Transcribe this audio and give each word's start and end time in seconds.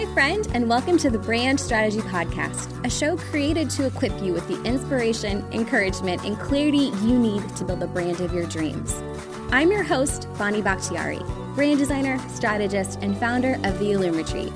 Hi, 0.00 0.06
friend, 0.14 0.48
and 0.54 0.66
welcome 0.66 0.96
to 0.96 1.10
the 1.10 1.18
Brand 1.18 1.60
Strategy 1.60 1.98
Podcast, 1.98 2.86
a 2.86 2.88
show 2.88 3.18
created 3.18 3.68
to 3.68 3.84
equip 3.84 4.18
you 4.22 4.32
with 4.32 4.48
the 4.48 4.58
inspiration, 4.62 5.44
encouragement, 5.52 6.24
and 6.24 6.40
clarity 6.40 6.90
you 7.04 7.18
need 7.18 7.46
to 7.56 7.66
build 7.66 7.80
the 7.80 7.86
brand 7.86 8.18
of 8.22 8.32
your 8.32 8.46
dreams. 8.46 8.94
I'm 9.50 9.70
your 9.70 9.82
host, 9.82 10.26
Bonnie 10.38 10.62
Bakhtiari, 10.62 11.18
brand 11.54 11.78
designer, 11.80 12.18
strategist, 12.30 12.98
and 13.02 13.14
founder 13.18 13.60
of 13.62 13.78
the 13.78 13.92
Illum 13.92 14.16
Retreat. 14.16 14.54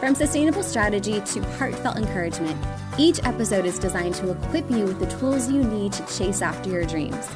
From 0.00 0.16
sustainable 0.16 0.64
strategy 0.64 1.20
to 1.20 1.44
heartfelt 1.52 1.96
encouragement, 1.96 2.60
each 2.98 3.20
episode 3.22 3.66
is 3.66 3.78
designed 3.78 4.16
to 4.16 4.32
equip 4.32 4.68
you 4.68 4.86
with 4.86 4.98
the 4.98 5.18
tools 5.18 5.48
you 5.48 5.62
need 5.62 5.92
to 5.92 6.18
chase 6.18 6.42
after 6.42 6.68
your 6.68 6.84
dreams. 6.84 7.30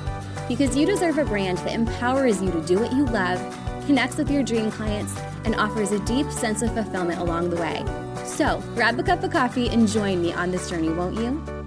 Because 0.48 0.77
you 0.77 0.86
deserve 0.86 1.18
a 1.18 1.25
brand 1.25 1.59
that 1.59 1.73
empowers 1.73 2.42
you 2.42 2.50
to 2.50 2.66
do 2.66 2.80
what 2.80 2.91
you 2.91 3.05
love, 3.05 3.39
connects 3.88 4.19
with 4.19 4.30
your 4.30 4.42
dream 4.42 4.70
clients, 4.70 5.16
and 5.47 5.55
offers 5.55 5.92
a 5.92 5.98
deep 6.01 6.30
sense 6.30 6.60
of 6.60 6.70
fulfillment 6.74 7.19
along 7.19 7.48
the 7.48 7.56
way. 7.56 7.83
So, 8.27 8.62
grab 8.74 8.98
a 8.98 9.02
cup 9.02 9.24
of 9.24 9.30
coffee 9.30 9.70
and 9.70 9.88
join 9.88 10.20
me 10.20 10.30
on 10.30 10.51
this 10.51 10.69
journey, 10.69 10.91
won't 10.91 11.16
you? 11.16 11.58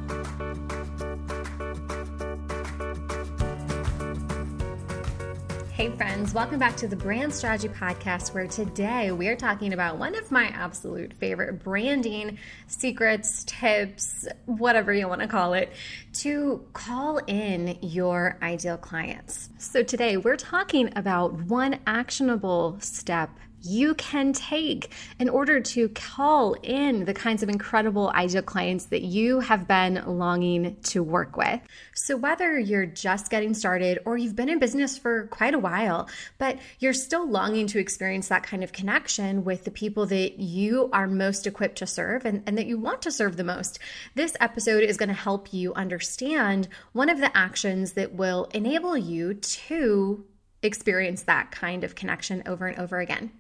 Hey, 5.82 5.90
friends, 5.90 6.32
welcome 6.32 6.60
back 6.60 6.76
to 6.76 6.88
the 6.88 6.96
Brand 6.96 7.34
Strategy 7.34 7.68
Podcast, 7.68 8.36
where 8.36 8.46
today 8.46 9.12
we 9.12 9.28
are 9.30 9.36
talking 9.36 9.74
about 9.74 9.98
one 9.98 10.14
of 10.14 10.30
my 10.30 10.44
absolute 10.50 11.12
favorite 11.12 11.64
branding 11.64 12.38
secrets, 12.68 13.44
tips, 13.46 14.28
whatever 14.46 14.94
you 14.94 15.08
want 15.08 15.22
to 15.22 15.28
call 15.28 15.56
it, 15.56 15.74
to 16.14 16.64
call 16.74 17.18
in 17.26 17.80
your 17.82 18.38
ideal 18.44 18.78
clients. 18.78 19.50
So, 19.58 19.82
today 19.82 20.18
we're 20.18 20.38
talking 20.38 20.94
about 20.96 21.34
one 21.34 21.80
actionable 21.88 22.78
step 22.80 23.32
you 23.62 23.94
can 23.96 24.34
take 24.34 24.92
in 25.20 25.30
order 25.30 25.60
to 25.60 25.90
call 25.90 26.54
in 26.64 27.06
the 27.06 27.14
kinds 27.14 27.44
of 27.44 27.50
incredible 27.50 28.12
ideal 28.14 28.42
clients 28.42 28.86
that 28.86 29.02
you 29.02 29.40
have 29.40 29.68
been 29.68 30.04
longing 30.06 30.78
to 30.84 31.04
work 31.04 31.38
with. 31.38 31.60
So, 31.94 32.18
whether 32.18 32.58
you're 32.58 32.86
just 32.86 33.30
getting 33.30 33.54
started 33.54 34.00
or 34.06 34.18
you've 34.18 34.36
been 34.36 34.50
in 34.50 34.60
business 34.60 34.98
for 34.98 35.28
quite 35.28 35.54
a 35.54 35.60
while, 35.60 36.10
but 36.38 36.58
you're 36.80 36.94
still 36.94 37.30
longing 37.30 37.68
to 37.68 37.80
experience 37.80 38.28
that 38.30 38.44
kind 38.44 38.64
of 38.64 38.72
connection 38.72 39.44
with 39.44 39.64
the 39.64 39.72
people 39.72 40.06
that 40.08 40.40
you 40.40 40.90
are 40.94 41.08
most 41.08 41.48
equipped 41.48 41.78
to 41.78 41.88
serve 41.88 42.26
and, 42.26 42.44
and 42.46 42.58
that 42.58 42.66
you 42.66 42.78
want 42.78 43.02
to 43.04 43.12
serve 43.12 43.38
the 43.38 43.44
most, 43.44 43.80
this 44.16 44.36
episode 44.40 44.84
is 44.84 44.98
going 44.98 45.10
to 45.10 45.16
help 45.16 45.54
you 45.54 45.74
understand 45.74 46.68
one 46.94 47.10
of 47.10 47.20
the 47.20 47.36
actions 47.36 47.94
that 47.94 48.14
will 48.14 48.46
enable 48.54 48.98
you 48.98 49.34
to 49.34 50.26
experience 50.64 51.24
that 51.24 51.52
kind 51.52 51.84
of 51.84 51.96
connection 51.96 52.44
over 52.46 52.68
and 52.68 52.80
over 52.80 53.00
again. 53.00 53.32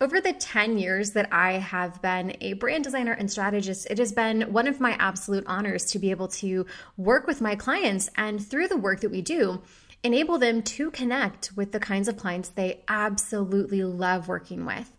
Over 0.00 0.20
the 0.20 0.32
10 0.32 0.78
years 0.78 1.12
that 1.12 1.32
I 1.32 1.52
have 1.52 2.00
been 2.00 2.36
a 2.40 2.54
brand 2.54 2.84
designer 2.84 3.12
and 3.12 3.30
strategist, 3.30 3.88
it 3.90 3.98
has 3.98 4.12
been 4.12 4.52
one 4.52 4.68
of 4.68 4.80
my 4.80 4.92
absolute 4.98 5.44
honors 5.46 5.84
to 5.86 5.98
be 5.98 6.10
able 6.10 6.28
to 6.28 6.66
work 6.96 7.26
with 7.26 7.40
my 7.40 7.56
clients 7.56 8.08
and 8.16 8.44
through 8.44 8.68
the 8.68 8.76
work 8.76 9.00
that 9.00 9.10
we 9.10 9.20
do, 9.20 9.62
enable 10.02 10.38
them 10.38 10.62
to 10.62 10.90
connect 10.90 11.52
with 11.56 11.72
the 11.72 11.80
kinds 11.80 12.08
of 12.08 12.16
clients 12.16 12.48
they 12.50 12.82
absolutely 12.88 13.84
love 13.84 14.28
working 14.28 14.64
with. 14.64 14.90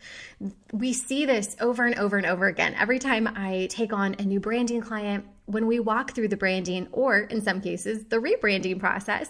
We 0.72 0.94
see 0.94 1.26
this 1.26 1.56
over 1.60 1.86
and 1.86 1.98
over 1.98 2.18
and 2.18 2.26
over 2.26 2.46
again. 2.46 2.76
Every 2.78 3.00
time 3.00 3.28
I 3.28 3.68
take 3.72 3.94
on 3.94 4.16
a 4.20 4.24
new 4.24 4.40
branding 4.40 4.82
client, 4.82 5.26
when 5.46 5.68
we 5.68 5.80
walk 5.80 6.14
through 6.14 6.28
the 6.28 6.38
branding 6.38 6.88
or 6.92 7.20
in 7.20 7.42
some 7.42 7.62
cases 7.62 8.06
the 8.06 8.18
rebranding 8.18 8.80
process 8.80 9.30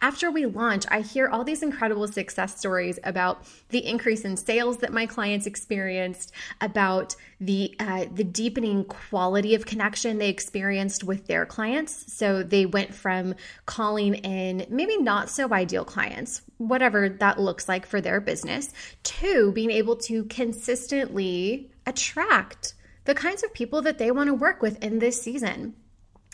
after 0.00 0.30
we 0.30 0.46
launch 0.46 0.84
i 0.88 1.00
hear 1.00 1.28
all 1.28 1.44
these 1.44 1.62
incredible 1.62 2.08
success 2.08 2.58
stories 2.58 2.98
about 3.04 3.44
the 3.70 3.84
increase 3.86 4.22
in 4.22 4.36
sales 4.36 4.78
that 4.78 4.92
my 4.92 5.06
clients 5.06 5.46
experienced 5.46 6.32
about 6.60 7.14
the 7.40 7.74
uh, 7.80 8.06
the 8.14 8.22
deepening 8.22 8.84
quality 8.84 9.54
of 9.54 9.66
connection 9.66 10.18
they 10.18 10.28
experienced 10.28 11.02
with 11.02 11.26
their 11.26 11.44
clients. 11.44 12.12
So 12.12 12.42
they 12.42 12.66
went 12.66 12.94
from 12.94 13.34
calling 13.66 14.14
in 14.14 14.66
maybe 14.68 14.96
not 14.96 15.28
so 15.28 15.52
ideal 15.52 15.84
clients 15.84 16.42
whatever 16.58 17.08
that 17.08 17.40
looks 17.40 17.68
like 17.68 17.84
for 17.84 18.00
their 18.00 18.20
business 18.20 18.72
to 19.02 19.50
being 19.52 19.70
able 19.70 19.96
to 19.96 20.24
consistently 20.26 21.70
attract 21.86 22.74
the 23.04 23.14
kinds 23.14 23.42
of 23.42 23.52
people 23.52 23.82
that 23.82 23.98
they 23.98 24.10
want 24.10 24.28
to 24.28 24.34
work 24.34 24.62
with 24.62 24.82
in 24.82 24.98
this 24.98 25.20
season. 25.20 25.74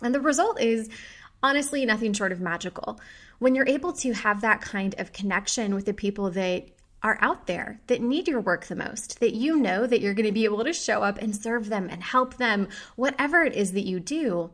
And 0.03 0.15
the 0.15 0.21
result 0.21 0.61
is 0.61 0.89
honestly 1.43 1.84
nothing 1.87 2.12
short 2.12 2.33
of 2.33 2.41
magical. 2.41 3.01
When 3.39 3.55
you're 3.55 3.69
able 3.69 3.93
to 3.95 4.12
have 4.12 4.41
that 4.41 4.61
kind 4.61 4.95
of 4.99 5.12
connection 5.12 5.75
with 5.75 5.87
the 5.87 5.95
people 5.95 6.31
that 6.33 6.69
are 7.03 7.19
out 7.21 7.47
there 7.47 7.81
that 7.87 8.03
need 8.03 8.27
your 8.27 8.41
work 8.41 8.67
the 8.67 8.75
most, 8.75 9.21
that 9.21 9.34
you 9.34 9.56
know 9.56 9.87
that 9.87 10.01
you're 10.01 10.15
going 10.15 10.27
to 10.27 10.33
be 10.33 10.45
able 10.45 10.65
to 10.65 10.73
show 10.73 11.03
up 11.03 11.19
and 11.19 11.34
serve 11.34 11.69
them 11.69 11.89
and 11.91 12.03
help 12.03 12.37
them, 12.37 12.69
whatever 12.97 13.43
it 13.43 13.55
is 13.55 13.73
that 13.73 13.87
you 13.87 14.00
do. 14.00 14.50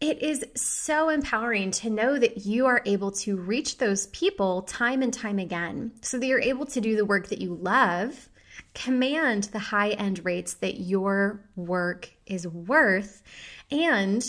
It 0.00 0.22
is 0.22 0.44
so 0.54 1.08
empowering 1.08 1.70
to 1.72 1.90
know 1.90 2.18
that 2.18 2.44
you 2.44 2.66
are 2.66 2.82
able 2.84 3.12
to 3.12 3.36
reach 3.36 3.78
those 3.78 4.06
people 4.08 4.62
time 4.62 5.02
and 5.02 5.12
time 5.12 5.38
again 5.38 5.92
so 6.02 6.18
that 6.18 6.26
you're 6.26 6.40
able 6.40 6.66
to 6.66 6.80
do 6.80 6.96
the 6.96 7.04
work 7.04 7.28
that 7.28 7.40
you 7.40 7.54
love 7.54 8.28
command 8.74 9.44
the 9.44 9.58
high 9.58 9.90
end 9.90 10.24
rates 10.24 10.54
that 10.54 10.80
your 10.80 11.40
work 11.56 12.10
is 12.26 12.46
worth 12.46 13.22
and 13.70 14.24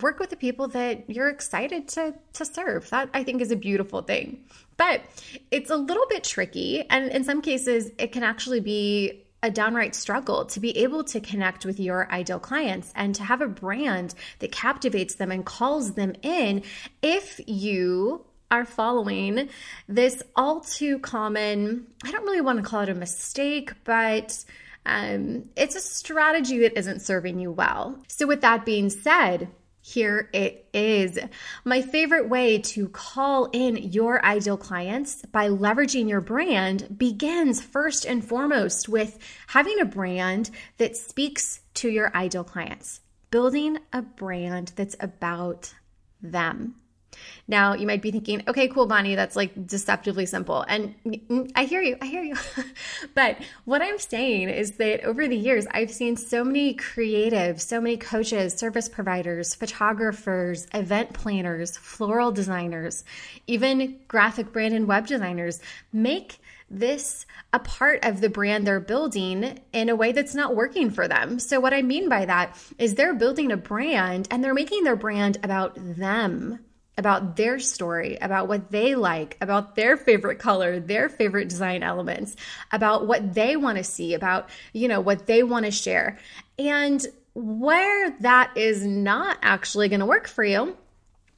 work 0.00 0.18
with 0.18 0.30
the 0.30 0.36
people 0.36 0.68
that 0.68 1.08
you're 1.08 1.28
excited 1.28 1.88
to 1.88 2.14
to 2.32 2.44
serve. 2.44 2.88
That 2.90 3.10
i 3.14 3.22
think 3.22 3.40
is 3.40 3.50
a 3.50 3.56
beautiful 3.56 4.02
thing. 4.02 4.44
But 4.76 5.02
it's 5.50 5.70
a 5.70 5.76
little 5.76 6.06
bit 6.08 6.24
tricky 6.24 6.84
and 6.90 7.10
in 7.10 7.24
some 7.24 7.42
cases 7.42 7.90
it 7.98 8.12
can 8.12 8.22
actually 8.22 8.60
be 8.60 9.22
a 9.42 9.50
downright 9.50 9.94
struggle 9.94 10.44
to 10.46 10.60
be 10.60 10.76
able 10.78 11.02
to 11.02 11.20
connect 11.20 11.64
with 11.64 11.80
your 11.80 12.10
ideal 12.12 12.38
clients 12.38 12.92
and 12.94 13.14
to 13.16 13.24
have 13.24 13.40
a 13.40 13.48
brand 13.48 14.14
that 14.38 14.52
captivates 14.52 15.16
them 15.16 15.32
and 15.32 15.44
calls 15.44 15.94
them 15.94 16.14
in 16.22 16.62
if 17.02 17.40
you 17.46 18.24
are 18.52 18.66
following 18.66 19.48
this 19.88 20.22
all 20.36 20.60
too 20.60 20.98
common, 20.98 21.86
I 22.04 22.10
don't 22.12 22.24
really 22.24 22.42
want 22.42 22.62
to 22.62 22.68
call 22.68 22.82
it 22.82 22.90
a 22.90 22.94
mistake, 22.94 23.72
but 23.82 24.44
um, 24.84 25.48
it's 25.56 25.74
a 25.74 25.80
strategy 25.80 26.60
that 26.60 26.78
isn't 26.78 27.00
serving 27.00 27.38
you 27.38 27.50
well. 27.50 27.98
So, 28.08 28.26
with 28.26 28.42
that 28.42 28.66
being 28.66 28.90
said, 28.90 29.48
here 29.80 30.28
it 30.32 30.68
is. 30.72 31.18
My 31.64 31.82
favorite 31.82 32.28
way 32.28 32.58
to 32.58 32.88
call 32.88 33.48
in 33.52 33.76
your 33.76 34.24
ideal 34.24 34.56
clients 34.56 35.24
by 35.26 35.48
leveraging 35.48 36.08
your 36.08 36.20
brand 36.20 36.96
begins 36.96 37.60
first 37.60 38.04
and 38.04 38.24
foremost 38.24 38.88
with 38.88 39.18
having 39.48 39.80
a 39.80 39.84
brand 39.84 40.50
that 40.76 40.96
speaks 40.96 41.62
to 41.74 41.88
your 41.88 42.14
ideal 42.14 42.44
clients, 42.44 43.00
building 43.30 43.78
a 43.92 44.02
brand 44.02 44.72
that's 44.76 44.96
about 45.00 45.74
them. 46.20 46.76
Now, 47.48 47.74
you 47.74 47.86
might 47.86 48.02
be 48.02 48.10
thinking, 48.10 48.42
okay, 48.48 48.68
cool, 48.68 48.86
Bonnie, 48.86 49.14
that's 49.14 49.36
like 49.36 49.66
deceptively 49.66 50.26
simple. 50.26 50.62
And 50.62 50.94
mm, 51.04 51.50
I 51.54 51.64
hear 51.64 51.82
you, 51.82 51.96
I 52.00 52.06
hear 52.06 52.22
you. 52.22 52.36
but 53.14 53.38
what 53.64 53.82
I'm 53.82 53.98
saying 53.98 54.48
is 54.48 54.72
that 54.72 55.04
over 55.04 55.26
the 55.26 55.36
years, 55.36 55.66
I've 55.70 55.90
seen 55.90 56.16
so 56.16 56.44
many 56.44 56.74
creatives, 56.74 57.60
so 57.60 57.80
many 57.80 57.96
coaches, 57.96 58.54
service 58.54 58.88
providers, 58.88 59.54
photographers, 59.54 60.66
event 60.72 61.12
planners, 61.12 61.76
floral 61.76 62.30
designers, 62.30 63.04
even 63.46 63.98
graphic 64.08 64.52
brand 64.52 64.74
and 64.74 64.86
web 64.86 65.06
designers 65.06 65.60
make 65.92 66.38
this 66.70 67.26
a 67.52 67.58
part 67.58 68.02
of 68.02 68.20
the 68.20 68.30
brand 68.30 68.66
they're 68.66 68.80
building 68.80 69.60
in 69.72 69.88
a 69.90 69.96
way 69.96 70.12
that's 70.12 70.34
not 70.34 70.56
working 70.56 70.90
for 70.90 71.06
them. 71.06 71.38
So, 71.38 71.60
what 71.60 71.74
I 71.74 71.82
mean 71.82 72.08
by 72.08 72.24
that 72.24 72.56
is 72.78 72.94
they're 72.94 73.14
building 73.14 73.52
a 73.52 73.56
brand 73.58 74.26
and 74.30 74.42
they're 74.42 74.54
making 74.54 74.84
their 74.84 74.96
brand 74.96 75.36
about 75.42 75.74
them 75.76 76.60
about 76.98 77.36
their 77.36 77.58
story, 77.58 78.18
about 78.20 78.48
what 78.48 78.70
they 78.70 78.94
like, 78.94 79.36
about 79.40 79.76
their 79.76 79.96
favorite 79.96 80.38
color, 80.38 80.78
their 80.78 81.08
favorite 81.08 81.48
design 81.48 81.82
elements, 81.82 82.36
about 82.70 83.06
what 83.06 83.34
they 83.34 83.56
want 83.56 83.78
to 83.78 83.84
see, 83.84 84.14
about, 84.14 84.50
you 84.72 84.88
know, 84.88 85.00
what 85.00 85.26
they 85.26 85.42
want 85.42 85.64
to 85.64 85.70
share. 85.70 86.18
And 86.58 87.04
where 87.34 88.10
that 88.20 88.56
is 88.56 88.84
not 88.84 89.38
actually 89.42 89.88
going 89.88 90.00
to 90.00 90.06
work 90.06 90.28
for 90.28 90.44
you 90.44 90.76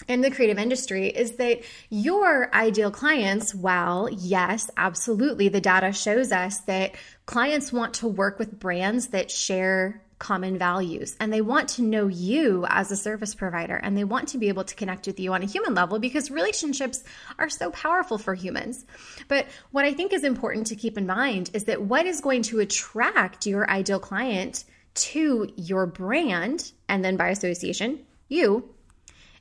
in 0.08 0.20
the 0.20 0.30
creative 0.30 0.58
industry 0.58 1.08
is 1.08 1.32
that 1.32 1.60
your 1.88 2.52
ideal 2.54 2.90
clients, 2.90 3.54
while 3.54 4.08
yes, 4.10 4.70
absolutely, 4.76 5.48
the 5.48 5.60
data 5.60 5.92
shows 5.92 6.32
us 6.32 6.58
that 6.62 6.94
clients 7.26 7.72
want 7.72 7.94
to 7.94 8.08
work 8.08 8.38
with 8.38 8.58
brands 8.58 9.08
that 9.08 9.30
share 9.30 10.02
common 10.18 10.58
values 10.58 11.16
and 11.20 11.32
they 11.32 11.40
want 11.40 11.68
to 11.68 11.82
know 11.82 12.06
you 12.06 12.64
as 12.68 12.90
a 12.90 12.96
service 12.96 13.34
provider 13.34 13.76
and 13.76 13.96
they 13.96 14.04
want 14.04 14.28
to 14.28 14.38
be 14.38 14.48
able 14.48 14.64
to 14.64 14.74
connect 14.74 15.06
with 15.06 15.18
you 15.18 15.32
on 15.32 15.42
a 15.42 15.46
human 15.46 15.74
level 15.74 15.98
because 15.98 16.30
relationships 16.30 17.02
are 17.38 17.48
so 17.48 17.70
powerful 17.70 18.18
for 18.18 18.34
humans. 18.34 18.84
But 19.28 19.46
what 19.70 19.84
I 19.84 19.92
think 19.92 20.12
is 20.12 20.24
important 20.24 20.68
to 20.68 20.76
keep 20.76 20.96
in 20.96 21.06
mind 21.06 21.50
is 21.52 21.64
that 21.64 21.82
what 21.82 22.06
is 22.06 22.20
going 22.20 22.42
to 22.42 22.60
attract 22.60 23.46
your 23.46 23.68
ideal 23.68 24.00
client 24.00 24.64
to 24.94 25.52
your 25.56 25.86
brand 25.86 26.72
and 26.88 27.04
then 27.04 27.16
by 27.16 27.28
association, 27.28 28.00
you 28.28 28.68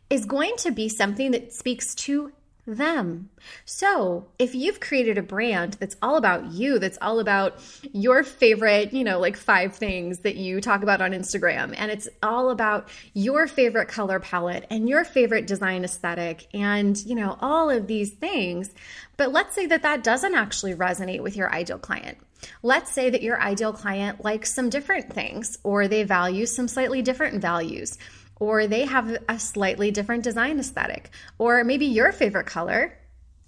is 0.09 0.25
going 0.25 0.55
to 0.57 0.71
be 0.71 0.89
something 0.89 1.31
that 1.31 1.53
speaks 1.53 1.95
to 1.95 2.31
them. 2.65 3.29
So, 3.65 4.27
if 4.39 4.55
you've 4.55 4.79
created 4.79 5.17
a 5.17 5.23
brand 5.23 5.73
that's 5.79 5.97
all 6.01 6.15
about 6.15 6.51
you, 6.51 6.79
that's 6.79 6.97
all 7.01 7.19
about 7.19 7.59
your 7.91 8.23
favorite, 8.23 8.93
you 8.93 9.03
know, 9.03 9.19
like 9.19 9.35
five 9.35 9.75
things 9.75 10.19
that 10.19 10.35
you 10.35 10.61
talk 10.61 10.81
about 10.81 11.01
on 11.01 11.11
Instagram, 11.11 11.73
and 11.77 11.91
it's 11.91 12.07
all 12.21 12.49
about 12.49 12.87
your 13.13 13.47
favorite 13.47 13.89
color 13.89 14.19
palette 14.19 14.65
and 14.69 14.87
your 14.87 15.03
favorite 15.03 15.45
design 15.45 15.83
aesthetic 15.83 16.47
and, 16.53 16.97
you 17.05 17.15
know, 17.15 17.37
all 17.41 17.69
of 17.69 17.87
these 17.87 18.11
things, 18.11 18.73
but 19.17 19.31
let's 19.31 19.53
say 19.53 19.65
that 19.67 19.83
that 19.83 20.03
doesn't 20.03 20.35
actually 20.35 20.73
resonate 20.73 21.21
with 21.21 21.35
your 21.35 21.51
ideal 21.51 21.79
client. 21.79 22.17
Let's 22.61 22.91
say 22.91 23.09
that 23.09 23.21
your 23.21 23.39
ideal 23.41 23.73
client 23.73 24.23
likes 24.23 24.53
some 24.53 24.69
different 24.69 25.13
things 25.13 25.57
or 25.63 25.87
they 25.87 26.03
value 26.03 26.45
some 26.45 26.67
slightly 26.67 27.01
different 27.01 27.41
values 27.41 27.97
or 28.43 28.67
they 28.67 28.83
have 28.83 29.17
a 29.29 29.39
slightly 29.39 29.89
different 29.89 30.21
design 30.21 30.59
aesthetic, 30.59 31.09
or 31.37 31.63
maybe 31.63 31.85
your 31.85 32.11
favorite 32.11 32.45
color 32.45 32.93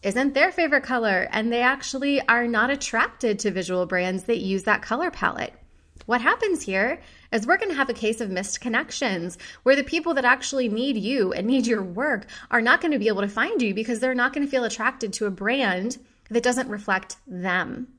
isn't 0.02 0.34
their 0.34 0.54
favorite 0.54 0.84
color, 0.84 1.28
and 1.32 1.52
they 1.52 1.62
actually 1.62 2.22
are 2.30 2.48
not 2.48 2.70
attracted 2.70 3.40
to 3.40 3.52
visual 3.52 3.86
brands 3.86 4.24
that 4.24 4.38
use 4.38 4.64
that 4.64 4.82
color 4.82 5.12
palette. 5.12 5.54
What 6.06 6.22
happens 6.22 6.62
here 6.62 7.02
is 7.34 7.46
we're 7.46 7.58
going 7.58 7.72
to 7.72 7.76
have 7.76 7.90
a 7.90 7.94
case 7.94 8.22
of 8.22 8.30
missed 8.30 8.62
connections 8.62 9.38
where 9.64 9.76
the 9.76 9.84
people 9.84 10.14
that 10.14 10.24
actually 10.24 10.70
need 10.70 10.96
you 10.96 11.34
and 11.34 11.46
need 11.46 11.68
your 11.68 11.84
work 11.84 12.28
are 12.50 12.62
not 12.62 12.80
going 12.80 12.94
to 12.94 13.00
be 13.00 13.10
able 13.10 13.22
to 13.22 13.28
find 13.28 13.62
you 13.62 13.74
because 13.74 14.00
they're 14.00 14.16
not 14.16 14.32
going 14.32 14.46
to 14.46 14.52
feel 14.52 14.64
attracted 14.64 15.12
to 15.14 15.26
a 15.26 15.32
brand 15.32 15.98
that 16.30 16.44
doesn't 16.44 16.70
reflect 16.70 17.18
them. 17.28 17.95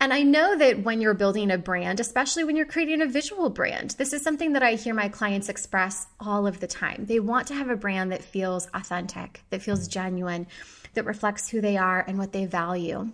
And 0.00 0.12
I 0.12 0.22
know 0.22 0.56
that 0.58 0.82
when 0.82 1.00
you're 1.00 1.14
building 1.14 1.50
a 1.50 1.58
brand, 1.58 2.00
especially 2.00 2.44
when 2.44 2.56
you're 2.56 2.66
creating 2.66 3.02
a 3.02 3.06
visual 3.06 3.50
brand, 3.50 3.92
this 3.92 4.12
is 4.12 4.22
something 4.22 4.52
that 4.52 4.62
I 4.62 4.74
hear 4.74 4.94
my 4.94 5.08
clients 5.08 5.48
express 5.48 6.06
all 6.20 6.46
of 6.46 6.60
the 6.60 6.66
time. 6.66 7.06
They 7.06 7.20
want 7.20 7.48
to 7.48 7.54
have 7.54 7.70
a 7.70 7.76
brand 7.76 8.12
that 8.12 8.24
feels 8.24 8.68
authentic, 8.74 9.42
that 9.50 9.62
feels 9.62 9.88
genuine, 9.88 10.46
that 10.94 11.06
reflects 11.06 11.48
who 11.48 11.60
they 11.60 11.76
are 11.76 12.04
and 12.06 12.18
what 12.18 12.32
they 12.32 12.46
value. 12.46 13.10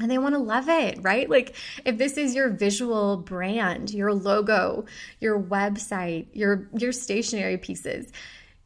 And 0.00 0.10
they 0.10 0.18
want 0.18 0.34
to 0.34 0.40
love 0.40 0.68
it, 0.68 0.98
right? 1.02 1.28
Like 1.28 1.54
if 1.84 1.96
this 1.96 2.18
is 2.18 2.34
your 2.34 2.50
visual 2.50 3.16
brand, 3.16 3.94
your 3.94 4.12
logo, 4.12 4.84
your 5.20 5.40
website, 5.40 6.26
your 6.34 6.68
your 6.74 6.92
stationery 6.92 7.56
pieces, 7.56 8.12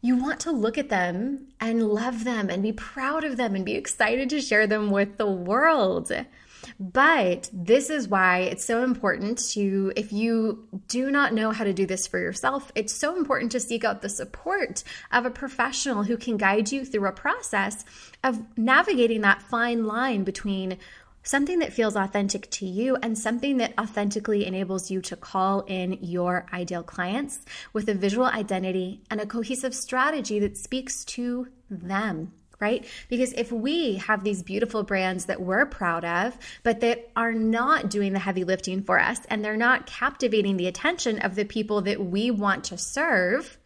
you 0.02 0.16
want 0.16 0.40
to 0.40 0.50
look 0.50 0.76
at 0.76 0.88
them 0.88 1.46
and 1.60 1.88
love 1.88 2.24
them 2.24 2.50
and 2.50 2.64
be 2.64 2.72
proud 2.72 3.22
of 3.22 3.36
them 3.36 3.54
and 3.54 3.64
be 3.64 3.74
excited 3.74 4.30
to 4.30 4.40
share 4.40 4.66
them 4.66 4.90
with 4.90 5.18
the 5.18 5.30
world. 5.30 6.10
But 6.82 7.50
this 7.52 7.90
is 7.90 8.08
why 8.08 8.38
it's 8.38 8.64
so 8.64 8.82
important 8.82 9.36
to, 9.50 9.92
if 9.96 10.14
you 10.14 10.66
do 10.88 11.10
not 11.10 11.34
know 11.34 11.50
how 11.50 11.64
to 11.64 11.74
do 11.74 11.84
this 11.84 12.06
for 12.06 12.18
yourself, 12.18 12.72
it's 12.74 12.94
so 12.94 13.18
important 13.18 13.52
to 13.52 13.60
seek 13.60 13.84
out 13.84 14.00
the 14.00 14.08
support 14.08 14.82
of 15.12 15.26
a 15.26 15.30
professional 15.30 16.04
who 16.04 16.16
can 16.16 16.38
guide 16.38 16.72
you 16.72 16.86
through 16.86 17.06
a 17.06 17.12
process 17.12 17.84
of 18.24 18.42
navigating 18.56 19.20
that 19.20 19.42
fine 19.42 19.84
line 19.84 20.24
between 20.24 20.78
something 21.22 21.58
that 21.58 21.74
feels 21.74 21.96
authentic 21.96 22.50
to 22.50 22.64
you 22.64 22.96
and 23.02 23.18
something 23.18 23.58
that 23.58 23.78
authentically 23.78 24.46
enables 24.46 24.90
you 24.90 25.02
to 25.02 25.16
call 25.16 25.60
in 25.66 25.98
your 26.00 26.46
ideal 26.50 26.82
clients 26.82 27.44
with 27.74 27.90
a 27.90 27.94
visual 27.94 28.24
identity 28.24 29.02
and 29.10 29.20
a 29.20 29.26
cohesive 29.26 29.74
strategy 29.74 30.38
that 30.38 30.56
speaks 30.56 31.04
to 31.04 31.46
them 31.68 32.32
right? 32.60 32.84
Because 33.08 33.32
if 33.32 33.50
we 33.50 33.96
have 33.96 34.22
these 34.22 34.42
beautiful 34.42 34.82
brands 34.82 35.24
that 35.26 35.40
we're 35.40 35.66
proud 35.66 36.04
of, 36.04 36.36
but 36.62 36.80
that 36.80 37.10
are 37.16 37.32
not 37.32 37.90
doing 37.90 38.12
the 38.12 38.18
heavy 38.18 38.44
lifting 38.44 38.82
for 38.82 39.00
us 39.00 39.20
and 39.28 39.44
they're 39.44 39.56
not 39.56 39.86
captivating 39.86 40.56
the 40.56 40.66
attention 40.66 41.18
of 41.20 41.34
the 41.34 41.44
people 41.44 41.82
that 41.82 42.04
we 42.04 42.30
want 42.30 42.64
to 42.64 42.78
serve, 42.78 43.58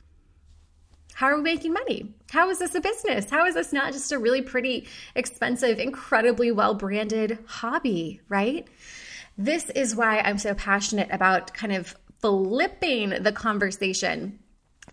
how 1.14 1.26
are 1.26 1.36
we 1.36 1.42
making 1.42 1.72
money? 1.72 2.14
How 2.30 2.50
is 2.50 2.58
this 2.58 2.74
a 2.74 2.80
business? 2.80 3.30
How 3.30 3.46
is 3.46 3.54
this 3.54 3.72
not 3.72 3.92
just 3.92 4.10
a 4.10 4.18
really 4.18 4.42
pretty, 4.42 4.88
expensive, 5.14 5.78
incredibly 5.78 6.50
well 6.50 6.74
branded 6.74 7.38
hobby, 7.46 8.20
right? 8.28 8.66
This 9.38 9.70
is 9.70 9.94
why 9.94 10.20
I'm 10.20 10.38
so 10.38 10.54
passionate 10.54 11.08
about 11.10 11.54
kind 11.54 11.72
of 11.72 11.96
flipping 12.20 13.10
the 13.10 13.32
conversation 13.32 14.38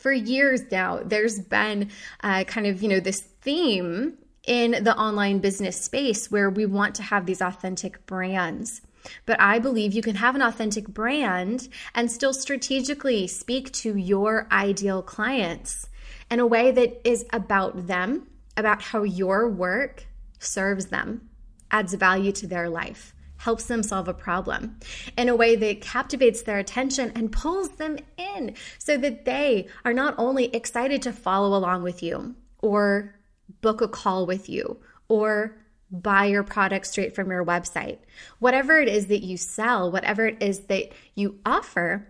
for 0.01 0.12
years 0.12 0.63
now, 0.71 1.00
there's 1.03 1.39
been 1.39 1.92
uh, 2.24 2.44
kind 2.45 2.65
of, 2.65 2.81
you 2.81 2.89
know, 2.89 3.00
this 3.00 3.21
theme 3.21 4.18
in 4.48 4.83
the 4.83 4.98
online 4.98 5.38
business 5.38 5.80
space 5.80 6.31
where 6.31 6.50
we 6.50 6.65
want 6.65 6.95
to 6.95 7.03
have 7.03 7.27
these 7.27 7.39
authentic 7.42 8.03
brands. 8.07 8.81
But 9.27 9.39
I 9.39 9.59
believe 9.59 9.94
you 9.94 10.01
can 10.01 10.15
have 10.15 10.33
an 10.33 10.42
authentic 10.42 10.88
brand 10.88 11.69
and 11.94 12.12
still 12.12 12.33
strategically 12.33 13.27
speak 13.27 13.71
to 13.74 13.95
your 13.95 14.48
ideal 14.51 15.03
clients 15.03 15.88
in 16.31 16.39
a 16.39 16.47
way 16.47 16.71
that 16.71 17.07
is 17.07 17.24
about 17.31 17.86
them, 17.86 18.27
about 18.57 18.81
how 18.81 19.04
your 19.04 19.47
work 19.47 20.07
serves 20.39 20.88
them, 20.88 21.30
adds 21.69 21.94
value 21.94 22.31
to 22.31 22.47
their 22.47 22.69
life 22.69 23.13
helps 23.41 23.65
them 23.65 23.81
solve 23.81 24.07
a 24.07 24.13
problem 24.13 24.77
in 25.17 25.27
a 25.27 25.35
way 25.35 25.55
that 25.55 25.81
captivates 25.81 26.43
their 26.43 26.59
attention 26.59 27.11
and 27.15 27.31
pulls 27.31 27.69
them 27.71 27.97
in 28.15 28.53
so 28.77 28.95
that 28.97 29.25
they 29.25 29.67
are 29.83 29.93
not 29.93 30.13
only 30.19 30.45
excited 30.53 31.01
to 31.01 31.11
follow 31.11 31.57
along 31.57 31.81
with 31.81 32.03
you 32.03 32.35
or 32.59 33.15
book 33.61 33.81
a 33.81 33.88
call 33.88 34.27
with 34.27 34.47
you 34.47 34.79
or 35.07 35.57
buy 35.89 36.25
your 36.25 36.43
product 36.43 36.85
straight 36.85 37.15
from 37.15 37.31
your 37.31 37.43
website. 37.43 37.97
Whatever 38.38 38.79
it 38.79 38.88
is 38.88 39.07
that 39.07 39.23
you 39.23 39.38
sell, 39.38 39.91
whatever 39.91 40.27
it 40.27 40.37
is 40.39 40.59
that 40.65 40.91
you 41.15 41.39
offer, 41.44 42.07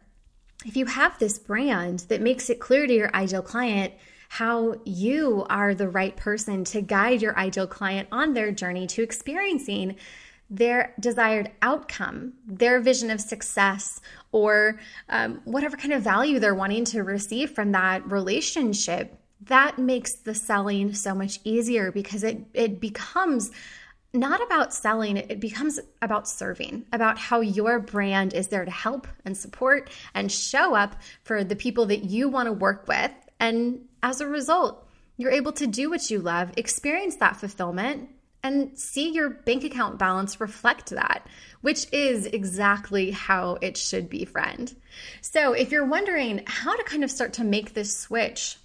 if 0.65 0.75
you 0.75 0.85
have 0.85 1.17
this 1.17 1.39
brand 1.39 1.99
that 2.09 2.19
makes 2.21 2.49
it 2.49 2.59
clear 2.59 2.85
to 2.85 2.93
your 2.93 3.15
ideal 3.15 3.41
client 3.41 3.93
how 4.27 4.75
you 4.83 5.45
are 5.49 5.73
the 5.73 5.89
right 5.89 6.17
person 6.17 6.65
to 6.65 6.81
guide 6.81 7.21
your 7.21 7.37
ideal 7.39 7.67
client 7.67 8.09
on 8.11 8.33
their 8.33 8.51
journey 8.51 8.85
to 8.87 9.01
experiencing 9.01 9.95
their 10.51 10.93
desired 10.99 11.49
outcome, 11.61 12.33
their 12.45 12.81
vision 12.81 13.09
of 13.09 13.21
success, 13.21 14.01
or 14.33 14.79
um, 15.07 15.41
whatever 15.45 15.77
kind 15.77 15.93
of 15.93 16.03
value 16.03 16.39
they're 16.39 16.53
wanting 16.53 16.83
to 16.85 17.03
receive 17.03 17.51
from 17.51 17.71
that 17.71 18.05
relationship, 18.11 19.17
that 19.45 19.79
makes 19.79 20.13
the 20.17 20.35
selling 20.35 20.93
so 20.93 21.15
much 21.15 21.39
easier 21.45 21.91
because 21.91 22.23
it, 22.23 22.45
it 22.53 22.81
becomes 22.81 23.49
not 24.13 24.43
about 24.43 24.73
selling, 24.73 25.15
it 25.15 25.39
becomes 25.39 25.79
about 26.01 26.27
serving, 26.27 26.85
about 26.91 27.17
how 27.17 27.39
your 27.39 27.79
brand 27.79 28.33
is 28.33 28.49
there 28.49 28.65
to 28.65 28.71
help 28.71 29.07
and 29.23 29.37
support 29.37 29.89
and 30.13 30.29
show 30.29 30.75
up 30.75 30.97
for 31.23 31.45
the 31.45 31.55
people 31.55 31.85
that 31.85 32.03
you 32.03 32.27
want 32.27 32.47
to 32.47 32.51
work 32.51 32.89
with. 32.89 33.11
And 33.39 33.87
as 34.03 34.19
a 34.19 34.27
result, 34.27 34.85
you're 35.15 35.31
able 35.31 35.53
to 35.53 35.65
do 35.65 35.89
what 35.89 36.11
you 36.11 36.19
love, 36.19 36.51
experience 36.57 37.15
that 37.17 37.37
fulfillment, 37.37 38.09
and 38.43 38.77
see 38.77 39.11
your 39.11 39.29
bank 39.29 39.63
account 39.63 39.99
balance 39.99 40.41
reflect 40.41 40.89
that, 40.89 41.27
which 41.61 41.87
is 41.91 42.25
exactly 42.25 43.11
how 43.11 43.57
it 43.61 43.77
should 43.77 44.09
be, 44.09 44.25
friend. 44.25 44.75
So, 45.21 45.53
if 45.53 45.71
you're 45.71 45.85
wondering 45.85 46.43
how 46.45 46.75
to 46.75 46.83
kind 46.83 47.03
of 47.03 47.11
start 47.11 47.33
to 47.33 47.43
make 47.43 47.73
this 47.73 47.95
switch, 47.95 48.57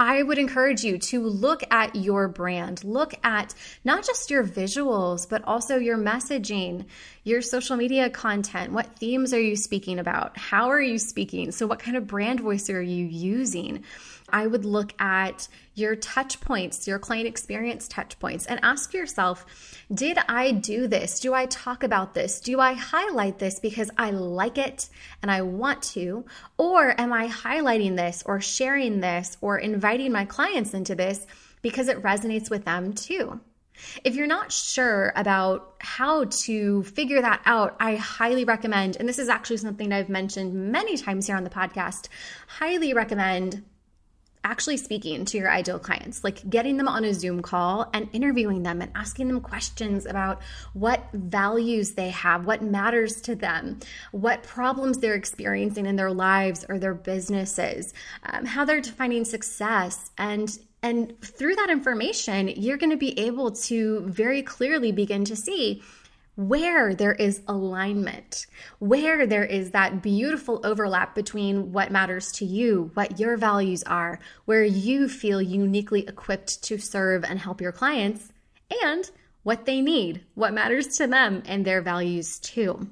I 0.00 0.22
would 0.22 0.38
encourage 0.38 0.84
you 0.84 0.96
to 0.98 1.26
look 1.26 1.64
at 1.72 1.96
your 1.96 2.28
brand. 2.28 2.84
Look 2.84 3.14
at 3.24 3.52
not 3.84 4.06
just 4.06 4.30
your 4.30 4.44
visuals, 4.44 5.28
but 5.28 5.42
also 5.44 5.76
your 5.76 5.98
messaging, 5.98 6.86
your 7.28 7.42
social 7.42 7.76
media 7.76 8.08
content. 8.08 8.72
What 8.72 8.98
themes 8.98 9.34
are 9.34 9.40
you 9.40 9.54
speaking 9.54 9.98
about? 9.98 10.38
How 10.38 10.70
are 10.70 10.80
you 10.80 10.98
speaking? 10.98 11.52
So, 11.52 11.66
what 11.66 11.78
kind 11.78 11.96
of 11.96 12.06
brand 12.06 12.40
voice 12.40 12.70
are 12.70 12.82
you 12.82 13.04
using? 13.04 13.84
I 14.30 14.46
would 14.46 14.64
look 14.64 14.92
at 15.00 15.48
your 15.74 15.94
touch 15.96 16.40
points, 16.40 16.86
your 16.86 16.98
client 16.98 17.28
experience 17.28 17.86
touch 17.88 18.18
points, 18.18 18.46
and 18.46 18.60
ask 18.62 18.94
yourself 18.94 19.44
Did 19.92 20.18
I 20.28 20.52
do 20.52 20.86
this? 20.86 21.20
Do 21.20 21.34
I 21.34 21.46
talk 21.46 21.82
about 21.82 22.14
this? 22.14 22.40
Do 22.40 22.60
I 22.60 22.72
highlight 22.72 23.38
this 23.38 23.60
because 23.60 23.90
I 23.98 24.10
like 24.10 24.56
it 24.56 24.88
and 25.22 25.30
I 25.30 25.42
want 25.42 25.82
to? 25.94 26.24
Or 26.56 26.98
am 26.98 27.12
I 27.12 27.28
highlighting 27.28 27.96
this 27.96 28.22
or 28.24 28.40
sharing 28.40 29.00
this 29.00 29.36
or 29.40 29.58
inviting 29.58 30.12
my 30.12 30.24
clients 30.24 30.72
into 30.72 30.94
this 30.94 31.26
because 31.60 31.88
it 31.88 32.02
resonates 32.02 32.50
with 32.50 32.64
them 32.64 32.94
too? 32.94 33.40
If 34.04 34.14
you're 34.14 34.26
not 34.26 34.52
sure 34.52 35.12
about 35.16 35.74
how 35.80 36.24
to 36.24 36.82
figure 36.84 37.20
that 37.20 37.42
out, 37.44 37.76
I 37.80 37.96
highly 37.96 38.44
recommend, 38.44 38.96
and 38.96 39.08
this 39.08 39.18
is 39.18 39.28
actually 39.28 39.58
something 39.58 39.92
I've 39.92 40.08
mentioned 40.08 40.72
many 40.72 40.96
times 40.96 41.26
here 41.26 41.36
on 41.36 41.44
the 41.44 41.50
podcast, 41.50 42.08
highly 42.46 42.92
recommend 42.92 43.64
actually 44.44 44.76
speaking 44.76 45.24
to 45.26 45.36
your 45.36 45.50
ideal 45.50 45.78
clients, 45.78 46.24
like 46.24 46.48
getting 46.48 46.76
them 46.76 46.88
on 46.88 47.04
a 47.04 47.12
Zoom 47.12 47.42
call 47.42 47.90
and 47.92 48.08
interviewing 48.12 48.62
them 48.62 48.80
and 48.80 48.90
asking 48.94 49.28
them 49.28 49.40
questions 49.40 50.06
about 50.06 50.40
what 50.72 51.04
values 51.12 51.92
they 51.92 52.10
have, 52.10 52.46
what 52.46 52.62
matters 52.62 53.20
to 53.20 53.34
them, 53.34 53.78
what 54.12 54.42
problems 54.42 54.98
they're 54.98 55.14
experiencing 55.14 55.86
in 55.86 55.96
their 55.96 56.12
lives 56.12 56.64
or 56.68 56.78
their 56.78 56.94
businesses, 56.94 57.92
um, 58.24 58.46
how 58.46 58.64
they're 58.64 58.80
defining 58.80 59.24
success, 59.24 60.10
and 60.16 60.58
and 60.82 61.20
through 61.22 61.56
that 61.56 61.70
information, 61.70 62.48
you're 62.48 62.76
going 62.76 62.90
to 62.90 62.96
be 62.96 63.18
able 63.18 63.50
to 63.52 64.00
very 64.06 64.42
clearly 64.42 64.92
begin 64.92 65.24
to 65.24 65.36
see 65.36 65.82
where 66.36 66.94
there 66.94 67.14
is 67.14 67.42
alignment, 67.48 68.46
where 68.78 69.26
there 69.26 69.44
is 69.44 69.72
that 69.72 70.02
beautiful 70.02 70.60
overlap 70.64 71.12
between 71.16 71.72
what 71.72 71.90
matters 71.90 72.30
to 72.30 72.44
you, 72.44 72.92
what 72.94 73.18
your 73.18 73.36
values 73.36 73.82
are, 73.82 74.20
where 74.44 74.62
you 74.62 75.08
feel 75.08 75.42
uniquely 75.42 76.06
equipped 76.06 76.62
to 76.62 76.78
serve 76.78 77.24
and 77.24 77.40
help 77.40 77.60
your 77.60 77.72
clients, 77.72 78.28
and 78.84 79.10
what 79.42 79.64
they 79.64 79.80
need, 79.80 80.24
what 80.34 80.52
matters 80.52 80.98
to 80.98 81.08
them, 81.08 81.42
and 81.44 81.64
their 81.64 81.82
values 81.82 82.38
too. 82.38 82.88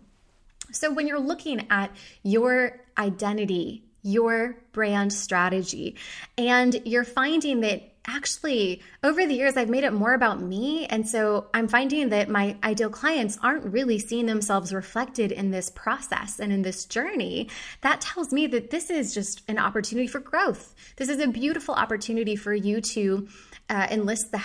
So, 0.73 0.93
when 0.93 1.07
you're 1.07 1.21
looking 1.21 1.69
at 1.71 1.95
your 2.25 2.81
identity, 2.99 3.86
your 4.07 4.57
brand 4.73 5.13
strategy, 5.13 5.97
and 6.39 6.81
you're 6.85 7.05
finding 7.05 7.61
that 7.61 7.93
actually 8.07 8.81
over 9.03 9.27
the 9.27 9.35
years 9.35 9.57
I've 9.57 9.69
made 9.69 9.85
it 9.85 9.93
more 9.93 10.15
about 10.15 10.41
me. 10.41 10.87
And 10.87 11.09
so 11.09 11.49
I'm 11.53 11.67
finding 11.69 12.11
that 12.11 12.29
my 12.29 12.57
ideal 12.63 12.89
clients 12.89 13.37
aren't 13.43 13.73
really 13.73 13.99
seeing 13.99 14.27
themselves 14.27 14.73
reflected 14.73 15.33
in 15.33 15.51
this 15.51 15.71
process 15.71 16.39
and 16.39 16.53
in 16.53 16.63
this 16.63 16.85
journey. 16.85 17.49
That 17.81 18.01
tells 18.01 18.33
me 18.33 18.47
that 18.49 18.71
this 18.71 18.91
is 18.91 19.13
just 19.13 19.43
an 19.49 19.59
opportunity 19.59 20.07
for 20.07 20.21
growth. 20.21 20.75
This 20.97 21.09
is 21.09 21.21
a 21.21 21.27
beautiful 21.27 21.75
opportunity 21.75 22.37
for 22.37 22.55
you 22.55 22.81
to 22.81 23.29
uh, 23.69 23.89
enlist 23.91 24.31
the 24.31 24.39